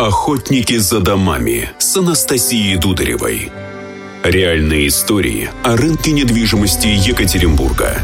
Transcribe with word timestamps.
Охотники 0.00 0.78
за 0.78 1.00
домами 1.00 1.68
с 1.78 1.94
Анастасией 1.94 2.78
Дударевой. 2.78 3.52
Реальные 4.22 4.88
истории 4.88 5.50
о 5.62 5.76
рынке 5.76 6.12
недвижимости 6.12 6.86
Екатеринбурга. 6.86 8.00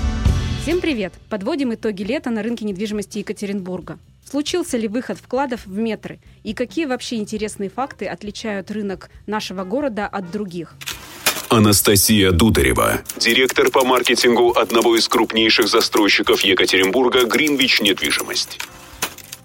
Всем 0.62 0.82
привет! 0.82 1.14
Подводим 1.30 1.72
итоги 1.72 2.02
лета 2.02 2.28
на 2.28 2.42
рынке 2.42 2.66
недвижимости 2.66 3.20
Екатеринбурга. 3.20 3.98
Случился 4.30 4.76
ли 4.76 4.88
выход 4.88 5.16
вкладов 5.16 5.64
в 5.64 5.78
метры? 5.78 6.18
И 6.44 6.52
какие 6.52 6.84
вообще 6.84 7.16
интересные 7.16 7.70
факты 7.70 8.04
отличают 8.04 8.70
рынок 8.70 9.08
нашего 9.26 9.64
города 9.64 10.06
от 10.06 10.30
других? 10.30 10.74
Анастасия 11.48 12.30
Дударева, 12.30 13.00
директор 13.16 13.70
по 13.70 13.86
маркетингу 13.86 14.50
одного 14.50 14.98
из 14.98 15.08
крупнейших 15.08 15.66
застройщиков 15.66 16.42
Екатеринбурга 16.42 17.24
«Гринвич 17.24 17.80
Недвижимость». 17.80 18.58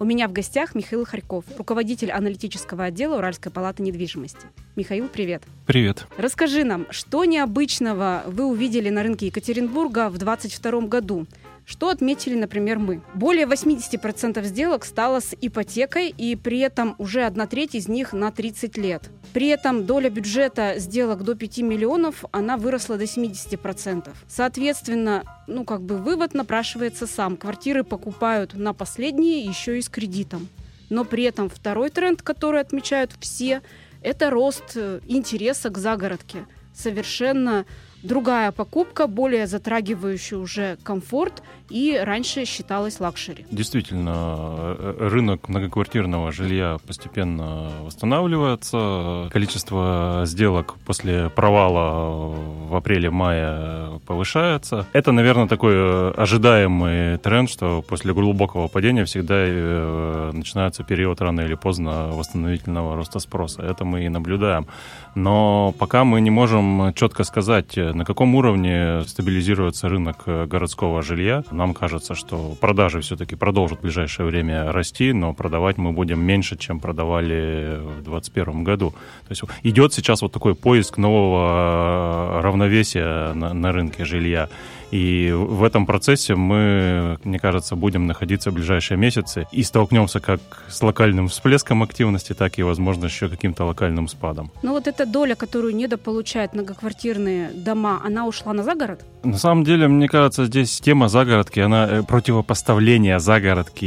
У 0.01 0.03
меня 0.03 0.27
в 0.27 0.33
гостях 0.33 0.73
Михаил 0.73 1.05
Харьков, 1.05 1.45
руководитель 1.59 2.09
аналитического 2.09 2.85
отдела 2.85 3.17
Уральской 3.17 3.51
палаты 3.51 3.83
недвижимости. 3.83 4.47
Михаил, 4.75 5.07
привет. 5.07 5.43
Привет. 5.67 6.07
Расскажи 6.17 6.63
нам, 6.63 6.87
что 6.89 7.23
необычного 7.23 8.23
вы 8.25 8.45
увидели 8.45 8.89
на 8.89 9.03
рынке 9.03 9.27
Екатеринбурга 9.27 10.09
в 10.09 10.17
2022 10.17 10.87
году? 10.87 11.27
Что 11.65 11.89
отметили, 11.89 12.35
например, 12.35 12.79
мы? 12.79 13.01
Более 13.13 13.45
80% 13.45 14.43
сделок 14.43 14.85
стало 14.85 15.19
с 15.19 15.35
ипотекой, 15.39 16.09
и 16.09 16.35
при 16.35 16.59
этом 16.59 16.95
уже 16.97 17.23
одна 17.23 17.47
треть 17.47 17.75
из 17.75 17.87
них 17.87 18.13
на 18.13 18.31
30 18.31 18.77
лет. 18.77 19.09
При 19.33 19.47
этом 19.47 19.85
доля 19.85 20.09
бюджета 20.09 20.75
сделок 20.77 21.23
до 21.23 21.35
5 21.35 21.59
миллионов, 21.59 22.25
она 22.31 22.57
выросла 22.57 22.97
до 22.97 23.05
70%. 23.05 24.09
Соответственно, 24.27 25.23
ну 25.47 25.63
как 25.63 25.81
бы 25.81 25.97
вывод 25.97 26.33
напрашивается 26.33 27.07
сам. 27.07 27.37
Квартиры 27.37 27.83
покупают 27.83 28.53
на 28.53 28.73
последние 28.73 29.45
еще 29.45 29.77
и 29.77 29.81
с 29.81 29.89
кредитом. 29.89 30.49
Но 30.89 31.05
при 31.05 31.23
этом 31.23 31.49
второй 31.49 31.89
тренд, 31.89 32.21
который 32.21 32.59
отмечают 32.59 33.11
все, 33.21 33.61
это 34.01 34.29
рост 34.29 34.75
э, 34.75 34.99
интереса 35.07 35.69
к 35.69 35.77
загородке. 35.77 36.45
Совершенно 36.73 37.65
другая 38.03 38.51
покупка, 38.51 39.07
более 39.07 39.47
затрагивающая 39.47 40.37
уже 40.37 40.77
комфорт 40.83 41.43
и 41.71 41.99
раньше 42.03 42.45
считалась 42.45 42.99
luxury. 42.99 43.45
Действительно, 43.49 44.75
э, 44.77 45.07
рынок 45.09 45.47
многоквартирного 45.47 46.31
жилья 46.31 46.77
постепенно 46.85 47.69
восстанавливается. 47.83 49.29
Количество 49.31 50.23
сделок 50.25 50.75
после 50.85 51.29
провала 51.29 52.35
в 52.69 52.75
апреле-мае 52.75 53.99
повышается. 54.05 54.85
Это, 54.93 55.11
наверное, 55.11 55.47
такой 55.47 55.73
э, 55.75 56.13
ожидаемый 56.17 57.17
тренд, 57.17 57.49
что 57.49 57.81
после 57.81 58.13
глубокого 58.13 58.67
падения 58.67 59.05
всегда 59.05 59.35
э, 59.37 60.31
начинается 60.33 60.83
период 60.83 61.21
рано 61.21 61.41
или 61.41 61.55
поздно 61.55 62.09
восстановительного 62.11 62.95
роста 62.97 63.19
спроса. 63.19 63.61
Это 63.61 63.85
мы 63.85 64.05
и 64.05 64.09
наблюдаем. 64.09 64.67
Но 65.15 65.73
пока 65.79 66.03
мы 66.03 66.21
не 66.21 66.29
можем 66.29 66.93
четко 66.93 67.23
сказать, 67.23 67.77
на 67.93 68.05
каком 68.05 68.35
уровне 68.35 69.01
стабилизируется 69.07 69.89
рынок 69.89 70.23
городского 70.25 71.01
жилья. 71.01 71.43
Нам 71.51 71.73
кажется, 71.73 72.15
что 72.15 72.55
продажи 72.59 73.01
все-таки 73.01 73.35
продолжат 73.35 73.79
в 73.79 73.81
ближайшее 73.81 74.25
время 74.25 74.71
расти, 74.71 75.13
но 75.13 75.33
продавать 75.33 75.77
мы 75.77 75.91
будем 75.91 76.19
меньше, 76.19 76.57
чем 76.57 76.79
продавали 76.79 77.77
в 77.79 78.03
2021 78.03 78.63
году. 78.63 78.91
То 79.27 79.31
есть 79.31 79.41
идет 79.63 79.93
сейчас 79.93 80.21
вот 80.21 80.31
такой 80.31 80.55
поиск 80.55 80.97
нового 80.97 82.41
равновесия 82.41 83.33
на, 83.33 83.53
на 83.53 83.71
рынке 83.71 84.05
жилья. 84.05 84.49
И 84.91 85.31
в 85.31 85.63
этом 85.63 85.85
процессе 85.85 86.35
мы, 86.35 87.17
мне 87.23 87.39
кажется, 87.39 87.75
будем 87.75 88.07
находиться 88.07 88.51
в 88.51 88.53
ближайшие 88.53 88.97
месяцы 88.97 89.47
и 89.51 89.63
столкнемся 89.63 90.19
как 90.19 90.41
с 90.67 90.81
локальным 90.83 91.29
всплеском 91.29 91.81
активности, 91.81 92.33
так 92.33 92.59
и, 92.59 92.63
возможно, 92.63 93.05
еще 93.05 93.29
каким-то 93.29 93.65
локальным 93.65 94.07
спадом. 94.09 94.51
Но 94.63 94.73
вот 94.73 94.87
эта 94.87 95.05
доля, 95.05 95.35
которую 95.35 95.75
недополучают 95.75 96.53
многоквартирные 96.53 97.51
дома, 97.53 98.01
она 98.05 98.27
ушла 98.27 98.53
на 98.53 98.63
загород? 98.63 99.05
На 99.23 99.37
самом 99.37 99.63
деле, 99.63 99.87
мне 99.87 100.09
кажется, 100.09 100.45
здесь 100.45 100.79
тема 100.81 101.07
загородки, 101.07 101.59
она 101.61 101.87
э, 101.87 102.03
противопоставление 102.03 103.19
загородки 103.19 103.85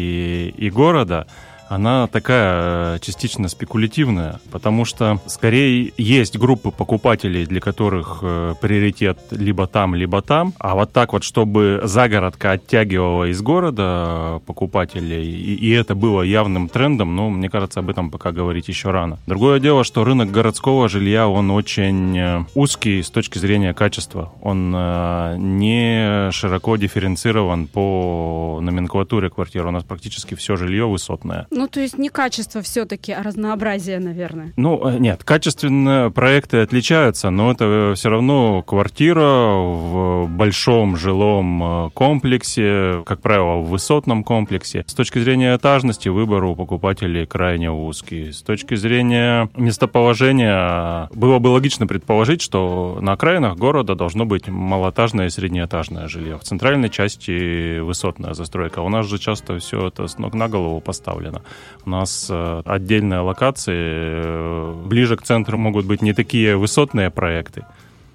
и 0.49 0.71
города– 0.71 1.27
она 1.69 2.07
такая 2.07 2.97
э, 2.97 2.99
частично 3.01 3.49
спекулятивная, 3.49 4.41
потому 4.51 4.85
что 4.85 5.21
скорее 5.27 5.93
есть 5.97 6.39
группы 6.39 6.71
покупателей, 6.71 7.47
для 7.47 7.61
которых 7.61 8.19
э, 8.23 8.55
приоритет 8.61 9.19
либо 9.31 9.67
там, 9.67 9.95
либо 9.95 10.23
там, 10.23 10.53
а 10.59 10.75
вот 10.75 10.93
так 10.93 11.13
вот, 11.13 11.25
чтобы 11.25 11.81
загородка 11.85 12.53
оттягивала 12.53 13.25
из 13.25 13.41
города 13.43 14.41
покупателей, 14.47 15.25
и, 15.25 15.55
и 15.55 15.71
это 15.71 15.95
было 15.95 16.23
явным 16.23 16.69
трендом, 16.69 17.17
ну, 17.17 17.31
мне 17.31 17.49
кажется, 17.49 17.81
об 17.81 17.91
этом 17.91 18.11
пока 18.11 18.33
говорить 18.33 18.69
еще 18.69 18.91
рано. 18.91 19.19
Другое 19.27 19.61
дело, 19.61 19.85
что 19.85 20.05
рынок 20.05 20.31
городского 20.31 20.89
жилья, 20.89 21.29
он 21.29 21.51
очень 21.51 22.19
э, 22.19 22.45
узкий 22.55 23.03
с 23.03 23.11
точки 23.11 23.39
зрения 23.39 23.75
качества. 23.75 24.33
Он 24.43 24.71
не 24.75 26.31
широко 26.31 26.77
дифференцирован 26.77 27.67
по 27.67 28.59
номенклатуре 28.61 29.31
квартир. 29.31 29.67
У 29.67 29.71
нас 29.71 29.85
практически 29.85 30.35
все 30.35 30.57
жилье 30.57 30.87
высотное. 30.87 31.47
Ну, 31.55 31.69
то 31.69 31.81
есть 31.81 31.97
не 31.99 32.09
качество 32.09 32.63
все-таки, 32.63 33.13
а 33.13 33.23
разнообразие, 33.23 34.01
наверное. 34.01 34.53
Ну, 34.57 34.89
э, 34.89 34.99
нет, 34.99 35.23
качественные 35.23 36.11
проекты 36.11 36.59
отличаются, 36.59 37.31
но 37.31 37.53
это 37.53 37.93
все 37.95 38.09
равно 38.09 38.63
квартира 38.63 39.55
в 39.55 40.27
большом 40.29 40.97
жилом 40.97 41.63
э, 41.63 41.91
комплексе, 41.95 43.05
как 43.07 43.21
правило, 43.21 43.59
в 43.59 43.69
высотном 43.69 44.25
комплексе. 44.25 44.85
С 44.87 44.95
точки 44.95 45.21
зрения 45.21 45.57
этажности 45.57 46.09
выбор 46.09 46.43
у 46.45 46.57
покупателей 46.57 47.25
крайне 47.25 47.71
узкий. 47.71 48.33
С 48.33 48.43
точки 48.43 48.75
зрения 48.75 49.49
местоположения 49.57 51.09
было 51.15 51.39
бы 51.39 51.49
логично 51.49 51.87
предположить, 51.87 52.43
что 52.43 52.99
на 53.01 53.13
окраинах 53.13 53.57
города 53.57 53.95
должно 53.95 54.25
быть 54.25 54.49
малоэтажное 54.49 55.27
и 55.27 55.31
среднеэтажное 55.31 56.09
жилье. 56.09 56.37
В 56.39 56.43
центральной 56.43 56.91
части 56.91 57.79
высотная 57.79 58.35
застройка. 58.35 58.81
У 58.81 58.89
нас 58.89 59.07
же 59.07 59.21
часто 59.21 59.59
все 59.61 59.87
это 59.87 60.09
с 60.09 60.19
ног 60.19 60.35
на 60.35 60.49
голову 60.49 60.81
поставлено. 60.81 61.44
У 61.85 61.91
нас 61.91 62.29
э, 62.31 62.63
отдельные 62.65 63.21
локации, 63.21 63.75
э, 63.77 64.73
ближе 64.87 65.17
к 65.17 65.23
центру 65.23 65.59
могут 65.59 65.87
быть 65.87 66.03
не 66.03 66.13
такие 66.13 66.57
высотные 66.57 67.11
проекты, 67.11 67.65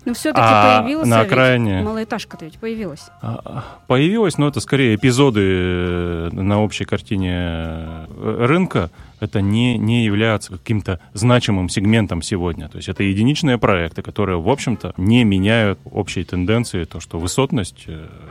но 0.05 0.13
все-таки 0.13 0.41
а 0.43 0.81
появилась 0.81 1.07
на 1.07 1.19
окраине... 1.21 1.77
ведь 1.77 1.85
малоэтажка-то 1.85 2.45
ведь 2.45 2.57
появилась. 2.57 3.09
А, 3.21 3.63
появилась, 3.87 4.37
но 4.37 4.47
это 4.47 4.59
скорее 4.59 4.95
эпизоды 4.95 5.41
э, 5.43 6.29
на 6.31 6.63
общей 6.63 6.85
картине 6.85 8.07
рынка. 8.17 8.89
Это 9.19 9.41
не, 9.41 9.77
не 9.77 10.05
является 10.05 10.53
каким-то 10.53 10.99
значимым 11.13 11.67
сегментом 11.67 12.21
сегодня. 12.21 12.69
То 12.69 12.77
есть 12.77 12.87
это 12.87 13.03
единичные 13.03 13.57
проекты, 13.57 14.01
которые, 14.01 14.41
в 14.41 14.49
общем-то, 14.49 14.93
не 14.97 15.25
меняют 15.25 15.79
общей 15.91 16.23
тенденции, 16.23 16.85
то, 16.85 17.01
что 17.01 17.19
высотность, 17.19 17.85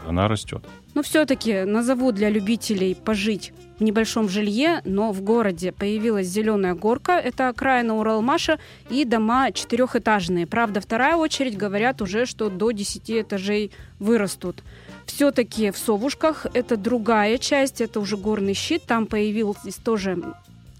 она 0.08 0.26
растет. 0.26 0.64
Но 0.94 1.02
все-таки 1.02 1.64
назову 1.64 2.10
для 2.12 2.30
любителей 2.30 2.94
пожить 2.94 3.52
в 3.78 3.82
небольшом 3.82 4.28
жилье, 4.28 4.80
но 4.84 5.12
в 5.12 5.22
городе 5.22 5.72
появилась 5.72 6.26
зеленая 6.26 6.74
горка, 6.74 7.12
это 7.12 7.48
окраина 7.48 7.96
Уралмаша, 7.96 8.58
и 8.90 9.04
дома 9.04 9.52
четырехэтажные. 9.52 10.46
Правда, 10.46 10.80
вторая 10.80 11.16
очередь 11.16 11.56
говорят 11.56 12.02
уже, 12.02 12.26
что 12.26 12.50
до 12.50 12.72
10 12.72 13.10
этажей 13.10 13.70
вырастут. 13.98 14.62
Все-таки 15.06 15.70
в 15.70 15.78
Совушках 15.78 16.46
это 16.54 16.76
другая 16.76 17.38
часть, 17.38 17.80
это 17.80 18.00
уже 18.00 18.16
горный 18.16 18.54
щит, 18.54 18.82
там 18.84 19.06
появилась 19.06 19.76
тоже 19.84 20.18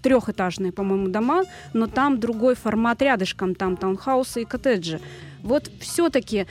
трехэтажные, 0.01 0.71
по-моему, 0.71 1.09
дома, 1.09 1.43
но 1.73 1.87
там 1.87 2.19
другой 2.19 2.55
формат 2.55 3.01
рядышком, 3.01 3.55
там 3.55 3.75
таунхаусы 3.75 4.43
и 4.43 4.45
коттеджи. 4.45 5.01
Вот 5.43 5.69
все-таки 5.79 6.47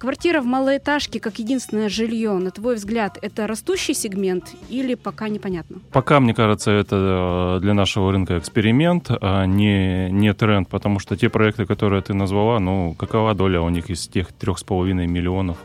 Квартира 0.00 0.40
в 0.40 0.46
малоэтажке 0.46 1.20
как 1.20 1.38
единственное 1.38 1.88
жилье, 1.88 2.32
на 2.32 2.50
твой 2.50 2.74
взгляд, 2.74 3.18
это 3.22 3.46
растущий 3.46 3.94
сегмент 3.94 4.54
или 4.68 4.94
пока 4.94 5.28
непонятно? 5.28 5.78
Пока, 5.92 6.18
мне 6.18 6.34
кажется, 6.34 6.70
это 6.72 7.56
э, 7.58 7.60
для 7.60 7.74
нашего 7.74 8.10
рынка 8.10 8.38
эксперимент, 8.38 9.10
а 9.10 9.44
не, 9.46 10.10
не 10.10 10.34
тренд, 10.34 10.68
потому 10.68 10.98
что 10.98 11.16
те 11.16 11.28
проекты, 11.28 11.66
которые 11.66 12.02
ты 12.02 12.14
назвала, 12.14 12.58
ну, 12.58 12.94
какова 12.98 13.34
доля 13.34 13.60
у 13.60 13.68
них 13.68 13.88
из 13.88 14.08
тех 14.08 14.32
трех 14.32 14.58
с 14.58 14.64
половиной 14.64 15.06
миллионов 15.06 15.58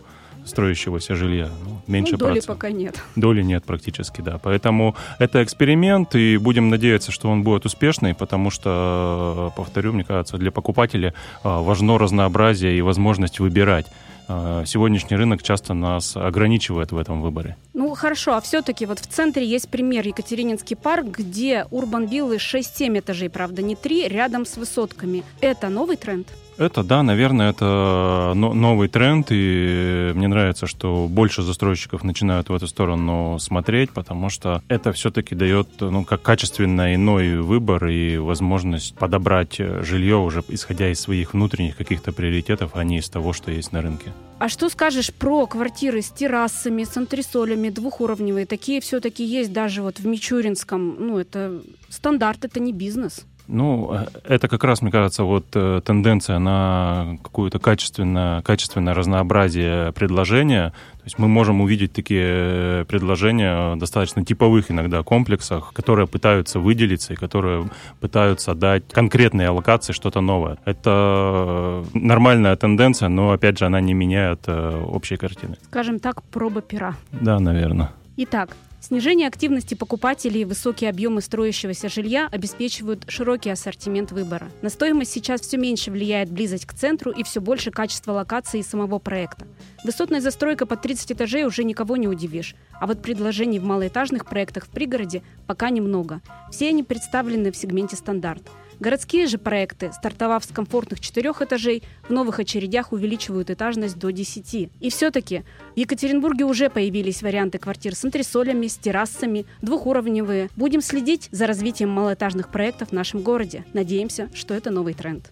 строящегося 0.45 1.15
жилья. 1.15 1.49
Ну, 1.65 1.81
меньше 1.87 2.13
ну, 2.13 2.17
доли 2.17 2.33
процент. 2.33 2.47
пока 2.47 2.69
нет. 2.69 3.01
Доли 3.15 3.41
нет 3.43 3.63
практически, 3.63 4.21
да. 4.21 4.39
Поэтому 4.41 4.95
это 5.19 5.43
эксперимент, 5.43 6.15
и 6.15 6.37
будем 6.37 6.69
надеяться, 6.69 7.11
что 7.11 7.29
он 7.29 7.43
будет 7.43 7.65
успешный, 7.65 8.13
потому 8.13 8.49
что, 8.49 9.53
повторю, 9.55 9.93
мне 9.93 10.03
кажется, 10.03 10.37
для 10.37 10.51
покупателя 10.51 11.09
э, 11.09 11.13
важно 11.43 11.97
разнообразие 11.97 12.77
и 12.77 12.81
возможность 12.81 13.39
выбирать. 13.39 13.87
А, 14.33 14.63
сегодняшний 14.65 15.17
рынок 15.17 15.43
часто 15.43 15.73
нас 15.73 16.15
ограничивает 16.15 16.93
в 16.93 16.97
этом 16.97 17.21
выборе. 17.21 17.57
Ну 17.73 17.93
хорошо, 17.95 18.35
а 18.35 18.41
все-таки 18.41 18.85
вот 18.85 18.99
в 18.99 19.07
центре 19.07 19.45
есть 19.45 19.67
пример 19.67 20.07
Екатерининский 20.07 20.77
парк, 20.77 21.05
где 21.05 21.65
урбан 21.69 22.05
виллы 22.05 22.37
6-7 22.37 22.99
этажей, 22.99 23.29
правда 23.29 23.61
не 23.61 23.75
3, 23.75 24.07
рядом 24.07 24.45
с 24.45 24.55
высотками. 24.55 25.23
Это 25.41 25.67
новый 25.67 25.97
тренд? 25.97 26.27
Это, 26.57 26.83
да, 26.83 27.01
наверное, 27.01 27.51
это 27.51 28.33
новый 28.35 28.87
тренд, 28.87 29.27
и 29.31 30.11
мне 30.13 30.27
нравится, 30.27 30.67
что 30.67 31.07
больше 31.09 31.41
застройщиков 31.41 32.03
начинают 32.03 32.49
в 32.49 32.53
эту 32.53 32.67
сторону 32.67 33.39
смотреть, 33.39 33.91
потому 33.91 34.29
что 34.29 34.61
это 34.67 34.91
все-таки 34.91 35.33
дает, 35.33 35.67
ну, 35.79 36.05
как 36.05 36.21
качественно 36.21 36.93
иной 36.93 37.37
выбор 37.37 37.87
и 37.87 38.17
возможность 38.17 38.95
подобрать 38.95 39.57
жилье 39.57 40.17
уже 40.17 40.43
исходя 40.49 40.91
из 40.91 40.99
своих 40.99 41.33
внутренних 41.33 41.77
каких-то 41.77 42.11
приоритетов, 42.11 42.71
а 42.75 42.83
не 42.83 42.99
из 42.99 43.09
того, 43.09 43.33
что 43.33 43.51
есть 43.51 43.71
на 43.71 43.81
рынке. 43.81 44.13
А 44.39 44.49
что 44.49 44.69
скажешь 44.69 45.13
про 45.13 45.45
квартиры 45.45 46.01
с 46.01 46.09
террасами, 46.09 46.83
с 46.83 46.97
антресолями, 46.97 47.69
двухуровневые? 47.69 48.47
Такие 48.47 48.81
все-таки 48.81 49.23
есть 49.23 49.53
даже 49.53 49.83
вот 49.83 49.99
в 49.99 50.07
Мичуринском. 50.07 50.95
Ну, 50.97 51.19
это 51.19 51.61
стандарт, 51.89 52.43
это 52.45 52.59
не 52.59 52.73
бизнес. 52.73 53.25
Ну, 53.51 53.93
э, 53.93 54.05
это 54.23 54.47
как 54.47 54.63
раз, 54.63 54.81
мне 54.81 54.91
кажется, 54.91 55.23
вот 55.25 55.45
э, 55.55 55.81
тенденция 55.83 56.39
на 56.39 57.17
какое-то 57.21 57.59
качественное, 57.59 58.41
качественное 58.41 58.93
разнообразие 58.93 59.91
предложения. 59.91 60.69
То 60.69 61.03
есть 61.03 61.19
мы 61.19 61.27
можем 61.27 61.59
увидеть 61.59 61.91
такие 61.91 62.23
э, 62.23 62.85
предложения 62.87 63.75
в 63.75 63.77
достаточно 63.77 64.23
типовых 64.23 64.71
иногда 64.71 65.03
комплексах, 65.03 65.73
которые 65.73 66.07
пытаются 66.07 66.59
выделиться 66.59 67.13
и 67.13 67.17
которые 67.17 67.69
пытаются 67.99 68.53
дать 68.55 68.87
конкретные 68.87 69.49
аллокации 69.49 69.91
что-то 69.91 70.21
новое. 70.21 70.57
Это 70.63 71.83
нормальная 71.93 72.55
тенденция, 72.55 73.09
но, 73.09 73.31
опять 73.31 73.57
же, 73.59 73.65
она 73.65 73.81
не 73.81 73.93
меняет 73.93 74.47
общей 74.47 75.17
картины. 75.17 75.57
Скажем 75.65 75.99
так, 75.99 76.23
проба 76.23 76.61
пера. 76.61 76.95
Да, 77.11 77.39
наверное. 77.39 77.91
Итак, 78.15 78.55
Снижение 78.81 79.27
активности 79.27 79.75
покупателей 79.75 80.41
и 80.41 80.45
высокие 80.45 80.89
объемы 80.89 81.21
строящегося 81.21 81.87
жилья 81.87 82.27
обеспечивают 82.31 83.05
широкий 83.07 83.51
ассортимент 83.51 84.11
выбора. 84.11 84.49
На 84.63 84.69
стоимость 84.69 85.11
сейчас 85.11 85.41
все 85.41 85.57
меньше 85.57 85.91
влияет 85.91 86.31
близость 86.31 86.65
к 86.65 86.73
центру 86.73 87.11
и 87.11 87.21
все 87.21 87.41
больше 87.41 87.69
качество 87.69 88.11
локации 88.11 88.61
и 88.61 88.63
самого 88.63 88.97
проекта. 88.97 89.45
Высотная 89.83 90.19
застройка 90.19 90.65
под 90.65 90.81
30 90.81 91.11
этажей 91.11 91.45
уже 91.45 91.63
никого 91.63 91.95
не 91.95 92.07
удивишь, 92.07 92.55
а 92.79 92.87
вот 92.87 93.03
предложений 93.03 93.59
в 93.59 93.65
малоэтажных 93.65 94.25
проектах 94.25 94.65
в 94.65 94.69
пригороде 94.69 95.21
пока 95.45 95.69
немного. 95.69 96.19
Все 96.51 96.69
они 96.69 96.81
представлены 96.81 97.51
в 97.51 97.57
сегменте 97.57 97.95
стандарт– 97.95 98.41
Городские 98.81 99.27
же 99.27 99.37
проекты, 99.37 99.91
стартовав 99.93 100.43
с 100.43 100.47
комфортных 100.47 100.99
четырех 100.99 101.43
этажей, 101.43 101.83
в 102.09 102.11
новых 102.11 102.39
очередях 102.39 102.91
увеличивают 102.93 103.51
этажность 103.51 103.99
до 103.99 104.11
10. 104.11 104.71
И 104.79 104.89
все-таки 104.89 105.43
в 105.75 105.79
Екатеринбурге 105.79 106.45
уже 106.45 106.67
появились 106.67 107.21
варианты 107.21 107.59
квартир 107.59 107.93
с 107.93 108.03
антресолями, 108.03 108.65
с 108.65 108.77
террасами, 108.77 109.45
двухуровневые. 109.61 110.49
Будем 110.55 110.81
следить 110.81 111.29
за 111.31 111.45
развитием 111.45 111.91
малоэтажных 111.91 112.49
проектов 112.49 112.89
в 112.89 112.93
нашем 112.93 113.21
городе. 113.21 113.65
Надеемся, 113.73 114.31
что 114.33 114.55
это 114.55 114.71
новый 114.71 114.95
тренд. 114.95 115.29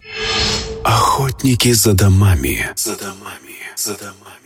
Охотники 0.84 1.72
за 1.72 1.94
домами. 1.94 2.68
За 2.76 2.96
домами. 2.96 3.56
За 3.74 3.98
домами. 3.98 4.39